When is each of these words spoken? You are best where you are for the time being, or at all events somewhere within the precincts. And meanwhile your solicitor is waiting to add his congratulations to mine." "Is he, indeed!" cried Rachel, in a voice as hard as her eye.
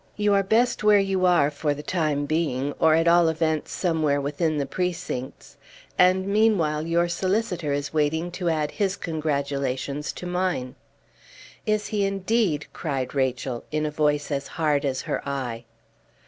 You 0.17 0.33
are 0.33 0.41
best 0.41 0.83
where 0.83 0.97
you 0.97 1.27
are 1.27 1.51
for 1.51 1.75
the 1.75 1.83
time 1.83 2.25
being, 2.25 2.73
or 2.79 2.95
at 2.95 3.07
all 3.07 3.27
events 3.29 3.71
somewhere 3.71 4.19
within 4.19 4.57
the 4.57 4.65
precincts. 4.65 5.57
And 5.95 6.25
meanwhile 6.27 6.81
your 6.87 7.07
solicitor 7.07 7.71
is 7.71 7.93
waiting 7.93 8.31
to 8.31 8.49
add 8.49 8.71
his 8.71 8.95
congratulations 8.95 10.11
to 10.13 10.25
mine." 10.25 10.73
"Is 11.67 11.85
he, 11.93 12.03
indeed!" 12.03 12.65
cried 12.73 13.13
Rachel, 13.13 13.63
in 13.71 13.85
a 13.85 13.91
voice 13.91 14.31
as 14.31 14.47
hard 14.57 14.85
as 14.85 15.03
her 15.03 15.21
eye. 15.29 15.65